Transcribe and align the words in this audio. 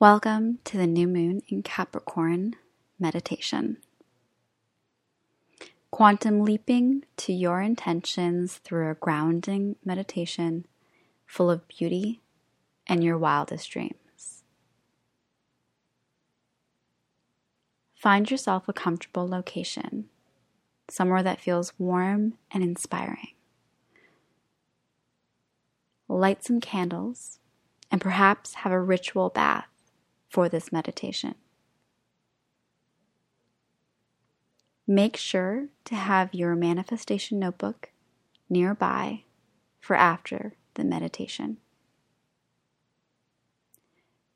Welcome 0.00 0.60
to 0.62 0.76
the 0.76 0.86
new 0.86 1.08
moon 1.08 1.42
in 1.48 1.64
Capricorn 1.64 2.54
meditation. 3.00 3.78
Quantum 5.90 6.44
leaping 6.44 7.02
to 7.16 7.32
your 7.32 7.60
intentions 7.60 8.58
through 8.58 8.92
a 8.92 8.94
grounding 8.94 9.74
meditation 9.84 10.66
full 11.26 11.50
of 11.50 11.66
beauty 11.66 12.20
and 12.86 13.02
your 13.02 13.18
wildest 13.18 13.68
dreams. 13.72 14.44
Find 17.96 18.30
yourself 18.30 18.68
a 18.68 18.72
comfortable 18.72 19.26
location, 19.26 20.08
somewhere 20.88 21.24
that 21.24 21.40
feels 21.40 21.72
warm 21.76 22.34
and 22.52 22.62
inspiring. 22.62 23.32
Light 26.06 26.44
some 26.44 26.60
candles 26.60 27.40
and 27.90 28.00
perhaps 28.00 28.54
have 28.54 28.70
a 28.70 28.80
ritual 28.80 29.30
bath 29.30 29.66
for 30.28 30.48
this 30.48 30.70
meditation. 30.72 31.34
Make 34.86 35.16
sure 35.16 35.68
to 35.84 35.94
have 35.94 36.32
your 36.32 36.54
manifestation 36.54 37.38
notebook 37.38 37.90
nearby 38.48 39.24
for 39.80 39.96
after 39.96 40.54
the 40.74 40.84
meditation. 40.84 41.58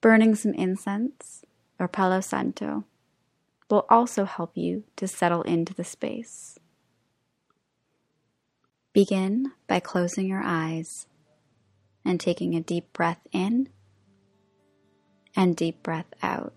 Burning 0.00 0.34
some 0.34 0.54
incense 0.54 1.44
or 1.78 1.86
Palo 1.86 2.20
Santo 2.20 2.84
will 3.68 3.86
also 3.88 4.24
help 4.24 4.56
you 4.56 4.84
to 4.96 5.06
settle 5.06 5.42
into 5.42 5.72
the 5.72 5.84
space. 5.84 6.58
Begin 8.92 9.52
by 9.68 9.78
closing 9.78 10.26
your 10.26 10.42
eyes 10.42 11.06
and 12.04 12.18
taking 12.18 12.56
a 12.56 12.60
deep 12.60 12.92
breath 12.92 13.20
in 13.30 13.68
and 15.36 15.56
deep 15.56 15.82
breath 15.82 16.12
out. 16.22 16.52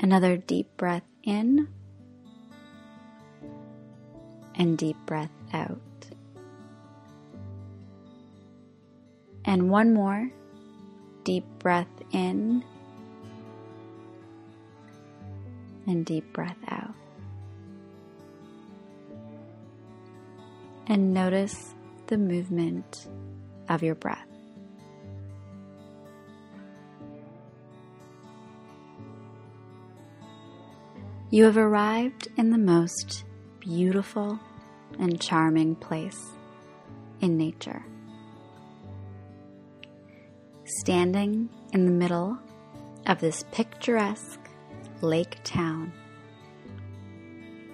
Another 0.00 0.36
deep 0.36 0.76
breath 0.76 1.04
in 1.22 1.68
and 4.54 4.78
deep 4.78 4.96
breath 5.06 5.30
out. 5.52 5.80
And 9.44 9.70
one 9.70 9.92
more 9.92 10.30
deep 11.24 11.44
breath 11.58 11.88
in 12.12 12.64
and 15.86 16.04
deep 16.04 16.32
breath 16.32 16.56
out. 16.68 16.94
And 20.86 21.14
notice 21.14 21.74
the 22.06 22.18
movement 22.18 23.08
of 23.68 23.82
your 23.82 23.94
breath. 23.94 24.33
You 31.34 31.46
have 31.46 31.56
arrived 31.56 32.28
in 32.36 32.50
the 32.50 32.58
most 32.58 33.24
beautiful 33.58 34.38
and 35.00 35.20
charming 35.20 35.74
place 35.74 36.30
in 37.20 37.36
nature. 37.36 37.84
Standing 40.64 41.48
in 41.72 41.86
the 41.86 41.90
middle 41.90 42.38
of 43.08 43.18
this 43.18 43.42
picturesque 43.50 44.48
lake 45.00 45.40
town 45.42 45.92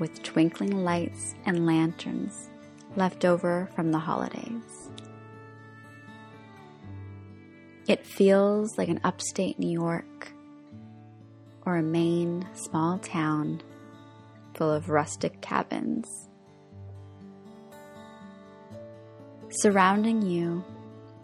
with 0.00 0.24
twinkling 0.24 0.82
lights 0.82 1.36
and 1.46 1.64
lanterns 1.64 2.50
left 2.96 3.24
over 3.24 3.70
from 3.76 3.92
the 3.92 4.00
holidays. 4.00 4.90
It 7.86 8.04
feels 8.04 8.76
like 8.76 8.88
an 8.88 8.98
upstate 9.04 9.60
New 9.60 9.70
York 9.70 10.33
or 11.66 11.76
a 11.76 11.82
Maine 11.82 12.46
small 12.54 12.98
town 12.98 13.62
full 14.54 14.70
of 14.70 14.88
rustic 14.88 15.40
cabins. 15.40 16.28
Surrounding 19.50 20.22
you 20.22 20.64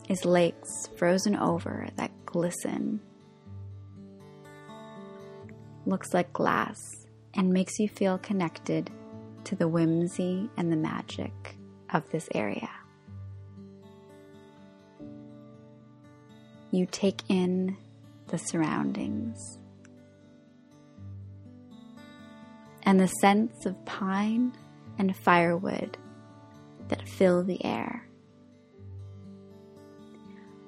is 0.09 0.25
lakes 0.25 0.89
frozen 0.97 1.37
over 1.37 1.89
that 1.97 2.11
glisten. 2.27 3.01
Looks 5.87 6.15
like 6.15 6.33
glass 6.33 6.78
and 7.34 7.53
makes 7.53 7.78
you 7.78 7.89
feel 7.89 8.19
connected 8.19 8.91
to 9.45 9.57
the 9.57 9.69
whimsy 9.69 10.49
and 10.57 10.71
the 10.71 10.77
magic 10.77 11.57
of 11.93 12.09
this 12.11 12.28
area. 12.34 12.71
You 16.71 16.87
take 16.87 17.22
in 17.28 17.77
the 18.28 18.39
surroundings. 18.39 19.59
And 22.91 22.99
the 22.99 23.06
scents 23.06 23.67
of 23.67 23.84
pine 23.84 24.53
and 24.99 25.15
firewood 25.15 25.97
that 26.89 27.09
fill 27.09 27.45
the 27.45 27.65
air. 27.65 28.05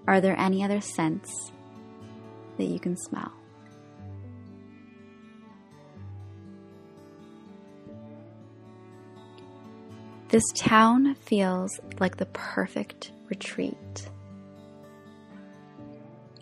Are 0.07 0.21
there 0.21 0.39
any 0.39 0.63
other 0.63 0.81
scents 0.81 1.51
that 2.59 2.67
you 2.67 2.79
can 2.79 2.97
smell? 2.97 3.33
This 10.29 10.45
town 10.55 11.17
feels 11.17 11.73
like 11.99 12.19
the 12.19 12.27
perfect 12.27 13.11
retreat. 13.31 14.09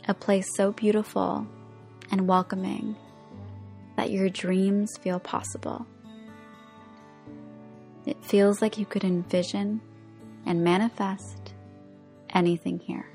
A 0.08 0.12
place 0.12 0.54
so 0.56 0.72
beautiful 0.72 1.46
and 2.10 2.28
welcoming 2.28 2.96
that 3.96 4.10
your 4.10 4.28
dreams 4.28 4.90
feel 5.00 5.18
possible. 5.18 5.86
It 8.06 8.16
feels 8.24 8.62
like 8.62 8.78
you 8.78 8.86
could 8.86 9.04
envision 9.04 9.80
and 10.46 10.64
manifest 10.64 11.54
anything 12.30 12.78
here. 12.78 13.06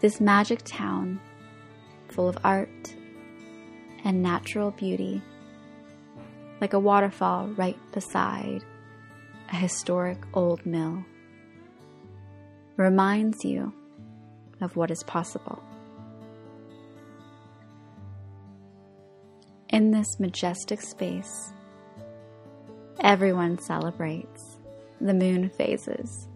This 0.00 0.20
magic 0.20 0.60
town, 0.64 1.20
full 2.08 2.28
of 2.28 2.38
art 2.44 2.94
and 4.04 4.22
natural 4.22 4.70
beauty, 4.70 5.20
like 6.60 6.72
a 6.72 6.78
waterfall 6.78 7.48
right 7.48 7.78
beside 7.92 8.64
a 9.52 9.56
historic 9.56 10.18
old 10.32 10.64
mill, 10.64 11.04
reminds 12.76 13.44
you 13.44 13.72
of 14.60 14.76
what 14.76 14.90
is 14.90 15.02
possible. 15.02 15.62
In 19.72 19.92
this 19.92 20.18
majestic 20.18 20.80
space, 20.80 21.52
everyone 22.98 23.56
celebrates 23.60 24.58
the 25.00 25.14
moon 25.14 25.48
phases. 25.48 26.26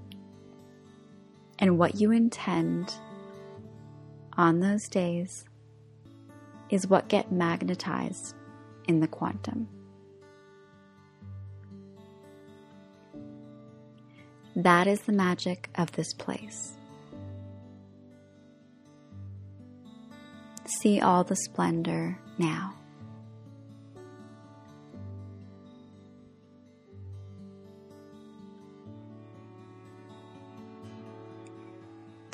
And 1.59 1.77
what 1.77 2.01
you 2.01 2.13
intend 2.13 2.95
on 4.37 4.61
those 4.61 4.87
days 4.89 5.45
is 6.71 6.87
what 6.87 7.09
get 7.09 7.33
magnetized 7.33 8.37
in 8.87 9.01
the 9.01 9.09
quantum. 9.09 9.69
That 14.55 14.87
is 14.87 15.01
the 15.01 15.13
magic 15.13 15.71
of 15.75 15.91
this 15.93 16.13
place. 16.13 16.75
See 20.81 21.01
all 21.01 21.25
the 21.25 21.35
splendor 21.35 22.17
now. 22.39 22.75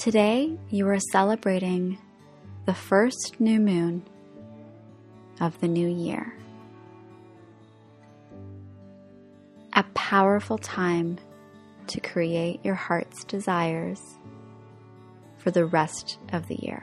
Today, 0.00 0.56
you 0.70 0.88
are 0.88 0.99
celebrating 1.12 1.99
the 2.64 2.73
first 2.73 3.38
new 3.38 3.61
moon 3.61 4.02
of 5.43 5.61
the 5.61 5.69
new 5.69 5.87
year. 5.87 6.32
A 9.75 9.82
powerful 9.93 10.56
time 10.56 11.19
to 11.88 12.00
create 12.00 12.64
your 12.64 12.76
heart's 12.76 13.25
desires 13.25 14.00
for 15.37 15.50
the 15.50 15.67
rest 15.67 16.19
of 16.32 16.49
the 16.49 16.56
year. 16.56 16.82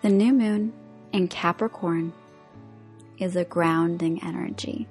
The 0.00 0.08
new 0.08 0.32
moon 0.32 0.72
in 1.12 1.28
Capricorn 1.28 2.14
is 3.18 3.36
a 3.36 3.44
grounding 3.44 4.24
energy. 4.24 4.88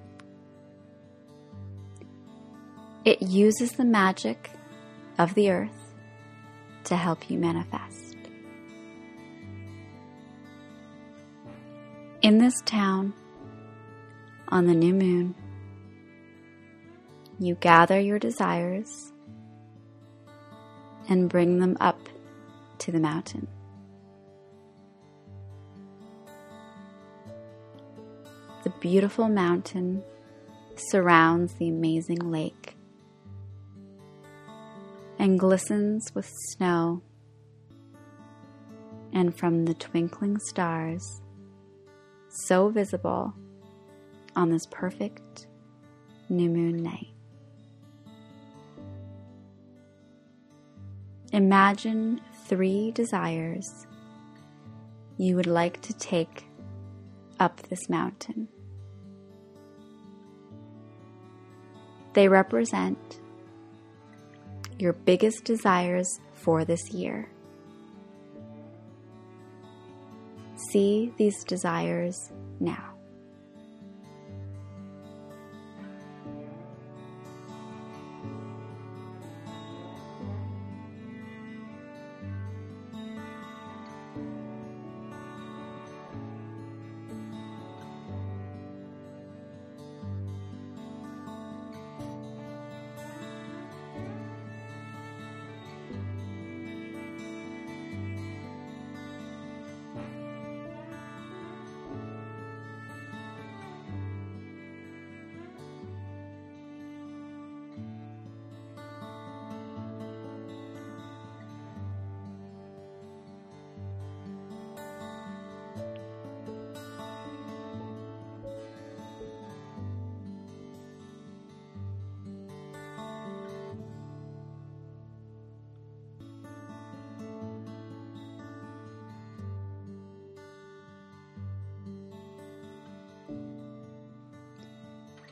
It 3.04 3.24
uses 3.24 3.72
the 3.72 3.86
magic 3.86 4.52
of 5.20 5.36
the 5.36 5.52
earth 5.52 5.94
to 6.86 6.96
help 6.96 7.30
you 7.30 7.38
manifest. 7.38 8.16
In 12.22 12.40
this 12.40 12.56
town, 12.66 13.14
on 14.48 14.66
the 14.66 14.74
new 14.74 14.94
moon, 14.94 15.36
you 17.38 17.56
gather 17.56 18.00
your 18.00 18.18
desires 18.18 19.12
and 21.08 21.30
bring 21.30 21.60
them 21.60 21.78
up 21.80 22.00
to 22.80 22.92
the 22.92 23.00
mountain. 23.00 23.48
The 28.64 28.70
beautiful 28.82 29.28
mountain 29.28 30.04
surrounds 30.76 31.54
the 31.54 31.70
amazing 31.70 32.32
lake 32.32 32.59
and 35.20 35.38
glistens 35.38 36.16
with 36.16 36.32
snow 36.54 37.04
and 39.12 39.36
from 39.36 39.66
the 39.66 39.74
twinkling 39.74 40.40
stars, 40.40 41.22
so 42.30 42.70
visible 42.70 43.34
on 44.36 44.50
this 44.50 44.66
perfect 44.72 45.48
new 46.30 46.50
moon 46.50 46.82
night. 46.82 47.08
Imagine 51.34 52.22
three 52.46 52.92
desires 52.92 53.86
you 55.18 55.36
would 55.36 55.48
like 55.48 55.82
to 55.82 55.94
take 55.94 56.46
up 57.40 57.62
this 57.64 57.90
mountain. 57.90 58.48
They 62.14 62.28
represent 62.28 63.20
your 64.80 64.94
biggest 64.94 65.44
desires 65.44 66.20
for 66.34 66.66
this 66.66 66.92
year. 66.92 67.30
See 70.72 71.12
these 71.18 71.44
desires 71.44 72.32
now. 72.60 72.89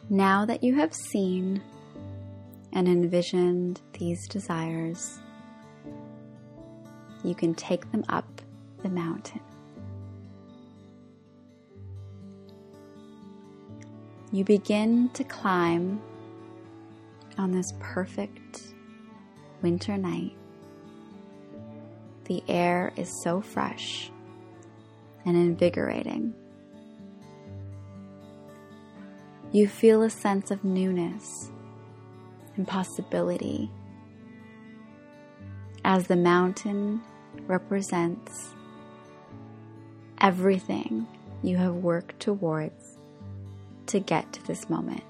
Now 0.09 0.45
that 0.45 0.63
you 0.63 0.75
have 0.75 0.93
seen 0.93 1.61
and 2.71 2.87
envisioned 2.87 3.81
these 3.91 4.25
desires, 4.29 5.19
you 7.25 7.35
can 7.35 7.53
take 7.53 7.91
them 7.91 8.05
up 8.07 8.41
the 8.83 8.89
mountain. 8.89 9.41
You 14.31 14.45
begin 14.45 15.09
to 15.09 15.25
climb 15.25 16.01
on 17.37 17.51
this 17.51 17.73
perfect 17.81 18.73
winter 19.61 19.97
night. 19.97 20.37
The 22.25 22.41
air 22.47 22.93
is 22.95 23.09
so 23.23 23.41
fresh 23.41 24.09
and 25.25 25.35
invigorating. 25.35 26.33
You 29.53 29.69
feel 29.69 30.03
a 30.03 30.09
sense 30.09 30.51
of 30.51 30.65
newness 30.65 31.51
and 32.57 32.67
possibility 32.67 33.71
as 35.85 36.07
the 36.07 36.17
mountain 36.17 37.01
represents 37.45 38.53
everything 40.19 41.07
you 41.43 41.55
have 41.55 41.75
worked 41.75 42.19
towards 42.19 42.97
to 43.85 44.01
get 44.01 44.33
to 44.33 44.45
this 44.45 44.69
moment. 44.69 45.03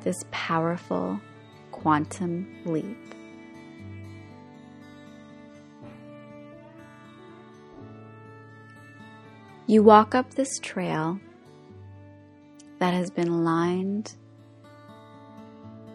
This 0.00 0.24
powerful 0.30 1.20
quantum 1.70 2.62
leap. 2.64 2.96
You 9.66 9.82
walk 9.82 10.14
up 10.14 10.32
this 10.32 10.58
trail 10.60 11.20
that 12.78 12.94
has 12.94 13.10
been 13.10 13.44
lined 13.44 14.14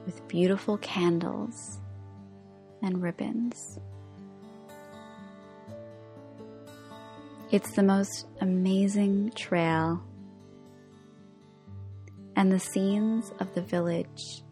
with 0.06 0.28
beautiful 0.28 0.78
candles 0.78 1.80
and 2.82 3.02
ribbons. 3.02 3.80
It's 7.52 7.72
the 7.74 7.84
most 7.84 8.28
amazing 8.40 9.32
trail, 9.36 10.02
and 12.36 12.52
the 12.52 12.60
scenes 12.60 13.32
of 13.40 13.54
the 13.54 13.62
village 13.62 14.44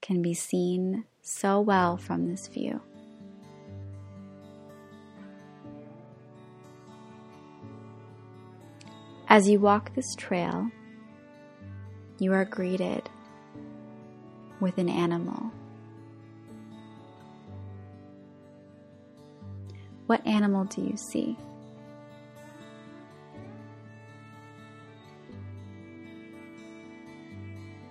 can 0.00 0.22
be 0.22 0.32
seen 0.32 1.04
so 1.22 1.60
well 1.60 1.98
from 1.98 2.28
this 2.28 2.48
view. 2.48 2.80
As 9.30 9.46
you 9.46 9.60
walk 9.60 9.94
this 9.94 10.14
trail, 10.14 10.70
you 12.18 12.32
are 12.32 12.46
greeted 12.46 13.10
with 14.58 14.78
an 14.78 14.88
animal. 14.88 15.52
What 20.06 20.26
animal 20.26 20.64
do 20.64 20.80
you 20.80 20.96
see? 20.96 21.36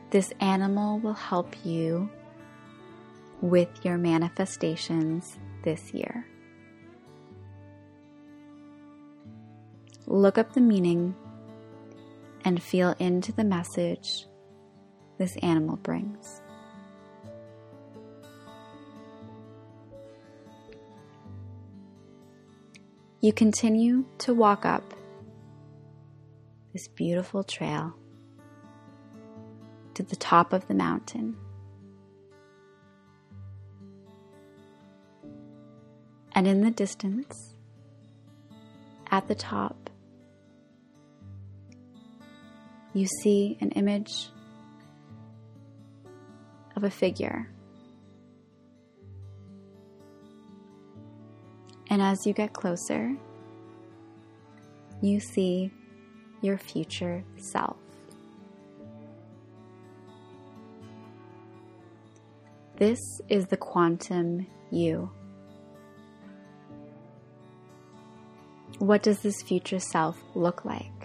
This 0.09 0.33
animal 0.39 0.97
will 0.97 1.13
help 1.13 1.55
you 1.63 2.09
with 3.41 3.69
your 3.83 3.99
manifestations 3.99 5.37
this 5.63 5.93
year. 5.93 6.25
Look 10.07 10.39
up 10.39 10.53
the 10.53 10.61
meaning 10.61 11.13
and 12.47 12.63
feel 12.63 12.95
into 12.97 13.33
the 13.33 13.43
message 13.43 14.25
this 15.17 15.35
animal 15.43 15.75
brings. 15.75 16.41
You 23.19 23.33
continue 23.33 24.05
to 24.19 24.33
walk 24.33 24.65
up 24.65 24.93
this 26.71 26.87
beautiful 26.87 27.43
trail 27.43 27.93
to 29.95 30.03
the 30.03 30.15
top 30.15 30.53
of 30.53 30.65
the 30.69 30.73
mountain. 30.73 31.35
And 36.31 36.47
in 36.47 36.61
the 36.61 36.71
distance, 36.71 37.55
at 39.11 39.27
the 39.27 39.35
top, 39.35 39.86
you 42.97 43.05
see 43.05 43.57
an 43.61 43.69
image 43.71 44.29
of 46.75 46.83
a 46.83 46.89
figure. 46.89 47.47
And 51.89 52.01
as 52.01 52.25
you 52.25 52.33
get 52.33 52.53
closer, 52.53 53.15
you 55.01 55.19
see 55.19 55.71
your 56.41 56.57
future 56.57 57.23
self. 57.37 57.77
This 62.77 62.99
is 63.29 63.47
the 63.47 63.57
quantum 63.57 64.47
you. 64.71 65.09
What 68.79 69.01
does 69.01 69.19
this 69.21 69.41
future 69.41 69.79
self 69.79 70.17
look 70.35 70.65
like? 70.65 70.96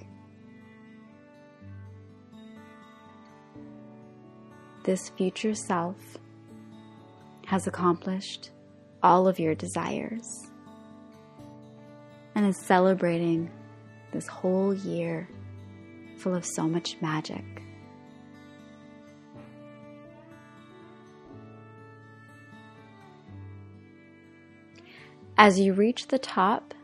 This 4.84 5.10
future 5.10 5.54
self 5.54 5.96
has 7.46 7.66
accomplished 7.66 8.50
all 9.02 9.28
of 9.28 9.38
your 9.38 9.54
desires 9.54 10.50
and 12.34 12.46
is 12.46 12.56
celebrating 12.56 13.50
this 14.12 14.26
whole 14.26 14.74
year 14.74 15.28
full 16.18 16.34
of 16.34 16.44
so 16.44 16.68
much 16.68 16.96
magic. 17.00 17.44
As 25.36 25.58
you 25.58 25.72
reach 25.72 26.08
the 26.08 26.18
top, 26.18 26.74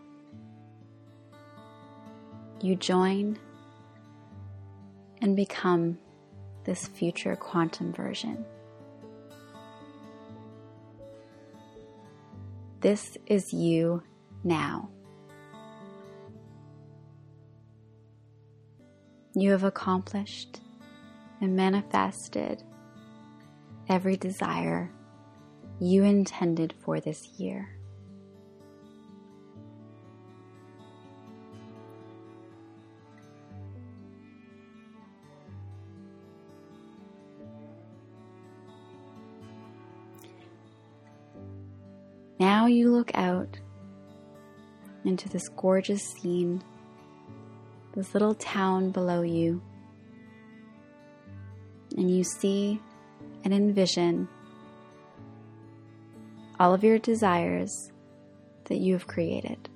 you 2.61 2.75
join 2.75 3.39
and 5.21 5.37
become 5.37 5.99
this 6.69 6.87
future 6.87 7.35
quantum 7.35 7.95
version. 7.95 8.45
This 12.83 13.17
is 13.27 13.55
you 13.55 14.03
now. 14.45 14.91
You 19.35 19.53
have 19.53 19.65
accomplished 19.65 20.61
and 21.41 21.57
manifested 21.57 22.63
every 23.89 24.19
desire 24.19 24.93
you 25.81 26.05
intended 26.05 26.75
for 26.85 27.01
this 27.01 27.29
year. 27.39 27.78
You 42.69 42.91
look 42.91 43.11
out 43.15 43.59
into 45.05 45.29
this 45.29 45.49
gorgeous 45.49 46.03
scene, 46.03 46.63
this 47.95 48.15
little 48.15 48.35
town 48.35 48.91
below 48.91 49.23
you, 49.23 49.63
and 51.97 52.11
you 52.11 52.23
see 52.25 52.81
and 53.45 53.53
envision 53.53 54.29
all 56.61 56.75
of 56.75 56.85
your 56.85 56.99
desires 56.99 57.91
that 58.65 58.79
you 58.79 58.93
have 58.93 59.07
created. 59.07 59.69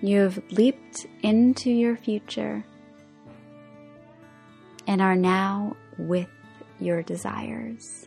You 0.00 0.20
have 0.20 0.42
leaped 0.50 1.06
into 1.22 1.70
your 1.70 1.96
future 1.96 2.62
and 4.86 5.00
are 5.00 5.16
now 5.16 5.76
with 5.96 6.28
your 6.84 7.02
desires. 7.02 8.06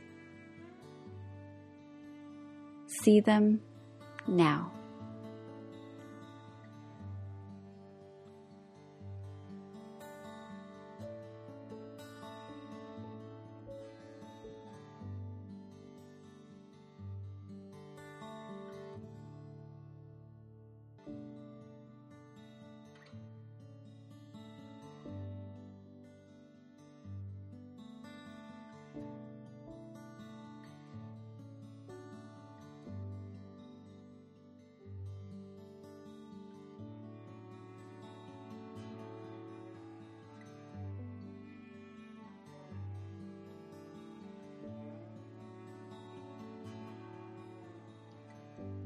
See 3.04 3.20
them 3.20 3.62
now. 4.28 4.72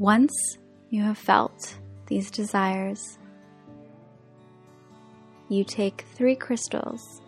Once 0.02 0.58
you 0.90 1.04
have 1.04 1.16
felt 1.16 1.78
these 2.08 2.32
desires, 2.32 3.20
you 5.48 5.64
take 5.64 6.08
three 6.16 6.36
crystals 6.36 7.22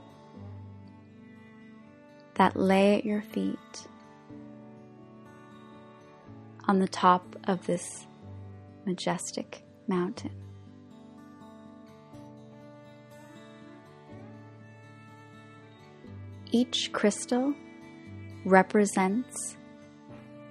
that 2.34 2.56
lay 2.56 2.98
at 2.98 3.06
your 3.06 3.22
feet 3.22 3.88
on 6.68 6.80
the 6.80 6.88
top 6.88 7.36
of 7.44 7.64
this 7.68 8.08
majestic 8.88 9.64
mountain. 9.88 10.34
Each 16.50 16.92
crystal 16.92 17.54
represents 18.46 19.58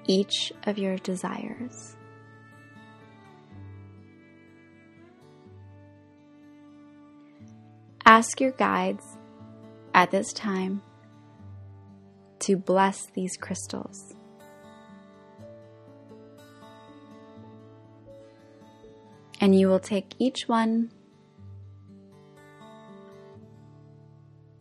each 0.07 0.53
of 0.67 0.79
your 0.79 0.99
desires. 0.99 1.97
Ask 8.13 8.43
your 8.43 8.51
guides 8.51 9.17
at 9.95 10.11
this 10.11 10.35
time 10.35 10.83
to 12.41 12.59
bless 12.59 13.07
these 13.15 13.39
crystals. 13.39 14.15
And 19.41 19.59
you 19.59 19.67
will 19.67 19.81
take 19.81 20.13
each 20.19 20.47
one 20.47 20.93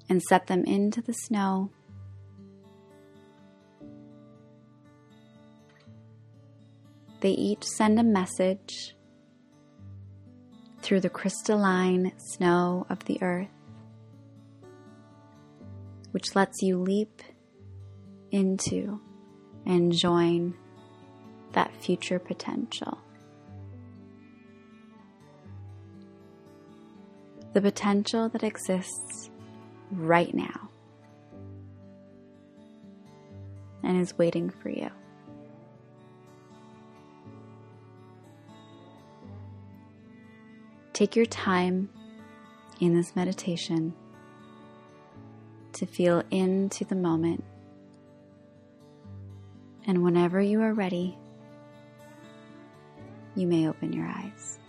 and 0.07 0.21
set 0.21 0.47
them 0.47 0.63
into 0.63 1.01
the 1.01 1.13
snow. 1.13 1.71
They 7.19 7.31
each 7.31 7.65
send 7.65 7.99
a 7.99 8.03
message 8.03 8.95
through 10.81 10.99
the 10.99 11.09
crystalline 11.09 12.11
snow 12.17 12.85
of 12.89 13.03
the 13.05 13.21
earth, 13.21 13.47
which 16.11 16.35
lets 16.35 16.61
you 16.61 16.77
leap 16.77 17.21
into 18.31 18.99
and 19.65 19.91
join 19.91 20.55
that 21.53 21.71
future 21.75 22.19
potential. 22.19 22.97
The 27.53 27.61
potential 27.61 28.29
that 28.29 28.43
exists 28.43 29.29
right 29.91 30.33
now 30.33 30.69
and 33.83 33.99
is 33.99 34.17
waiting 34.17 34.49
for 34.49 34.69
you. 34.69 34.89
Take 40.93 41.15
your 41.15 41.25
time 41.25 41.89
in 42.79 42.93
this 42.93 43.15
meditation 43.15 43.93
to 45.73 45.85
feel 45.85 46.23
into 46.31 46.83
the 46.85 46.95
moment. 46.95 47.43
And 49.87 50.03
whenever 50.03 50.41
you 50.41 50.61
are 50.61 50.73
ready, 50.73 51.17
you 53.35 53.47
may 53.47 53.67
open 53.67 53.93
your 53.93 54.05
eyes. 54.05 54.59